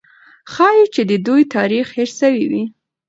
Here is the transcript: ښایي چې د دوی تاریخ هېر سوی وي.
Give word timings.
ښایي 0.51 0.85
چې 0.93 1.01
د 1.09 1.11
دوی 1.27 1.41
تاریخ 1.55 1.87
هېر 1.97 2.09
سوی 2.19 2.43
وي. 2.51 2.63